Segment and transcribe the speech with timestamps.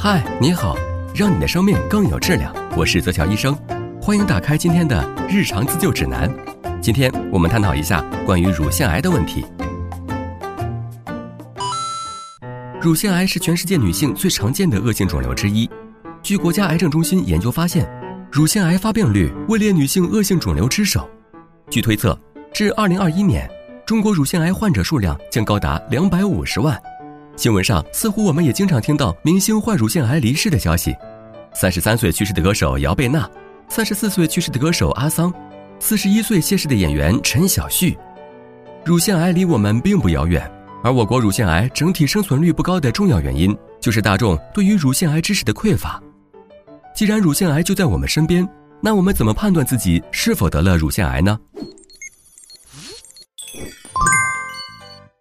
[0.00, 0.76] 嗨，你好，
[1.12, 2.54] 让你的生命更有质量。
[2.76, 3.52] 我是泽乔医生，
[4.00, 6.32] 欢迎打开今天的日常自救指南。
[6.80, 9.44] 今天我们探讨一下关于乳腺癌的问题。
[12.80, 15.68] 乳腺癌是全世界女性最常见的恶性肿瘤之一。
[16.22, 17.84] 据国家癌症中心研究发现，
[18.30, 21.10] 乳腺癌发病率位列女性恶性肿瘤之首。
[21.70, 22.16] 据推测，
[22.52, 23.50] 至2021年，
[23.84, 26.80] 中国乳腺癌患者数量将高达250万。
[27.38, 30.92] 新闻上似乎我们也经常听到明星患乳腺癌离世的消息：
[31.54, 33.30] 三十三岁去世的歌手姚贝娜，
[33.68, 35.32] 三十四岁去世的歌手阿桑，
[35.78, 37.96] 四十一岁谢世的演员陈小旭。
[38.84, 40.50] 乳腺癌离我们并不遥远，
[40.82, 46.02] 而我国乳腺癌整体生存率不高的重要原因，就是大众对于乳腺癌知识的匮乏。
[46.92, 48.44] 既然乳腺癌就在我们身边，
[48.80, 51.38] 那我们怎么判断自己是否得了乳腺癌呢？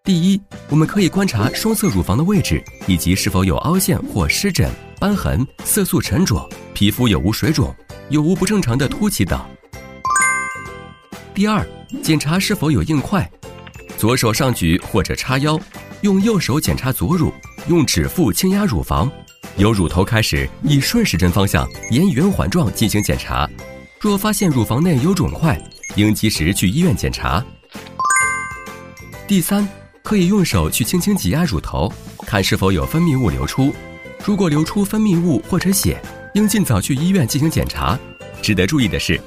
[0.08, 0.40] 第一，
[0.70, 4.72] 我们可以观察双侧乳房的位置，以及是否有凹陷或湿疹、
[5.02, 7.76] 瘢痕、色素沉着，皮肤有无水肿，
[8.08, 9.38] 有无不正常的凸起等。
[11.34, 11.68] 第二，
[12.02, 13.30] 检查是否有硬块，
[13.98, 15.60] 左手上举或者叉腰，
[16.00, 17.30] 用右手检查左乳，
[17.68, 19.12] 用指腹轻压乳房，
[19.58, 23.46] 由乳头开始，以顺时针方向沿圆环状进行检查。
[24.00, 25.62] 若发现乳房内有肿块，
[25.98, 27.44] 应及时去医院检查。
[29.28, 29.68] 第三。
[30.08, 31.92] 可以用手去轻轻挤压乳头，
[32.26, 33.74] 看是否有分泌物流出。
[34.24, 36.02] 如果流出分泌物或者血，
[36.34, 38.00] 应尽早去医院进行检查。
[38.42, 39.20] 值得注意的是，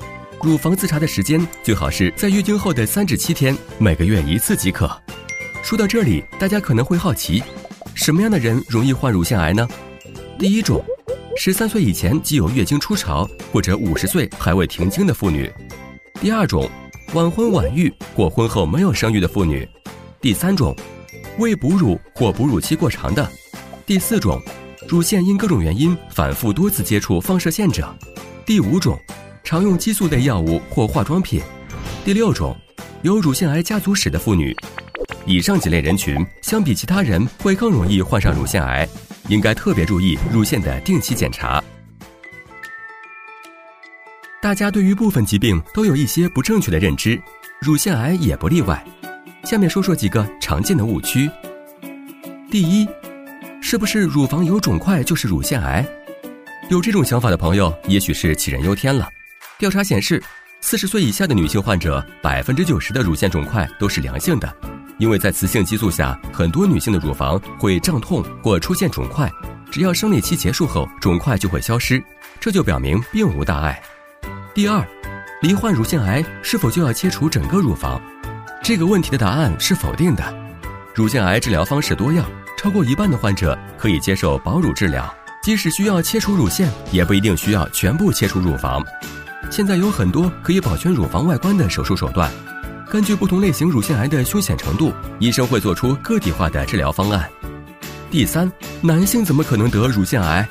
[0.43, 4.91] 乳房自查的时间最好是在月经后的三至七天，每个月一次即可。
[5.63, 7.43] 说到这里，大家可能会好奇，
[7.95, 9.69] 什么样的人容易患乳腺癌呢？
[10.39, 10.83] 第一种，
[11.37, 15.47] 十三岁以前即有月经初潮或者五十岁还未停经的妇女；
[16.23, 16.67] 第二种，
[17.13, 19.69] 晚婚晚育或婚后没有生育的妇女。
[20.21, 20.77] 第三种，
[21.39, 23.25] 未哺乳或哺乳期过长的；
[23.87, 24.39] 第四种，
[24.87, 27.87] 乳腺因各种原因反复多次接触放射线者；
[28.45, 29.01] 第五种，
[29.43, 31.41] 常用激素类药物或化妆品；
[32.05, 32.55] 第六种，
[33.01, 34.55] 有乳腺癌家族史的妇女。
[35.25, 38.87] 以上几类人群相比其他人会更容易患上乳腺癌，
[39.29, 41.65] 应该特别注意乳腺的定期检查。
[44.43, 47.19] 大家对于部分疾病都有一些不正确的认知，
[47.59, 48.85] 乳腺癌也不例外。
[49.45, 51.31] 下面说说几个常见的误区。
[52.51, 52.89] 第一，
[53.61, 55.85] 是不是乳房有肿块就是乳腺癌？
[56.69, 59.09] 有这种想法的朋友，也许是杞人忧天了。
[59.59, 60.23] 调查显示，
[60.61, 64.53] 四十岁以下的女性患者，百分之九十的乳腺肿块都是良性的，
[64.99, 69.31] 因为在雌性激素下，很多女性的乳房会胀痛或出现肿块，
[69.71, 72.03] 只要生理期结束后，肿块就会消失，
[72.39, 73.83] 这就表明并无大碍。
[74.55, 74.87] 第二，
[75.43, 78.01] 罹患乳腺癌是否就要切除整个乳房？
[78.63, 80.23] 这个问题的答案是否定的。
[80.95, 82.27] 乳腺癌治疗方式多样，
[82.59, 85.13] 超过一半的患者可以接受保乳治疗，
[85.43, 88.85] 即使需要切除乳腺，也不一定需要全部切除乳房。
[89.51, 92.31] 现在有很多可以保全乳房外观的手术手段。
[92.91, 97.29] 根据不同类型乳腺癌的凶险程度，医生会做出个体化的治疗方案。
[98.11, 98.51] 第三，
[98.83, 100.47] 男性怎么可能得乳腺癌？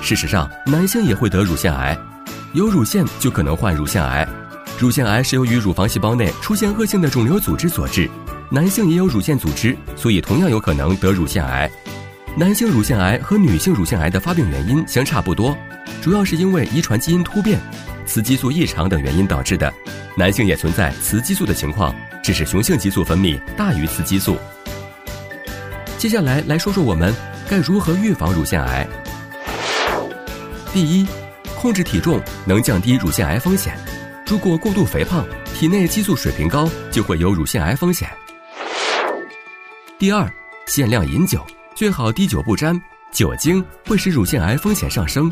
[0.00, 1.98] 事实上，男性也会得乳腺癌，
[2.52, 4.26] 有乳腺就可能患乳腺癌。
[4.76, 8.10] 乳腺癌是由于乳房细胞内出现恶性的肿瘤组织所致，
[8.50, 11.70] 男性也有乳腺组织，所以同样有可能得乳腺癌。
[12.36, 15.56] 男性乳腺癌和女性乳腺癌的发病原因相差不多，
[16.02, 17.60] 主要是因为遗传基因突变、
[18.04, 19.72] 雌激素异常等原因导致的。
[20.16, 24.36] 男性也存在雌激素的情况，只是雄性激素分泌大于雌激素。
[25.98, 27.14] 接下来来说说我们
[27.48, 28.86] 该如何预防乳腺癌。
[30.72, 31.06] 第一，
[31.56, 33.78] 控制体重能降低乳腺癌风险。
[34.26, 35.22] 如果过度肥胖，
[35.54, 38.08] 体内激素水平高，就会有乳腺癌风险。
[39.98, 40.26] 第二，
[40.66, 42.80] 限量饮酒，最好滴酒不沾，
[43.12, 45.30] 酒精会使乳腺癌风险上升。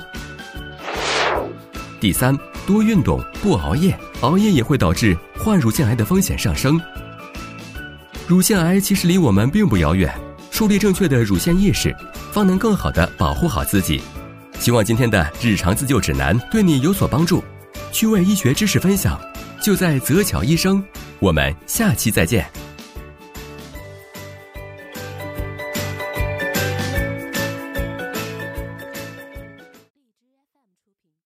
[2.01, 6.79] 第三，多运动，不熬夜，熬夜也会导致患乳腺癌的风险上升。
[8.27, 10.15] 乳腺癌其实离我们并不遥远，
[10.51, 11.97] 树立正确的乳腺意识，
[12.31, 14.03] 方能更好的保护好自己。
[14.59, 17.43] 希望今天的日常自救指南对你有所帮助。
[17.93, 19.21] 趣味医学知识分享，
[19.63, 20.83] 就在泽巧医生。
[21.21, 22.62] 我们下期再见。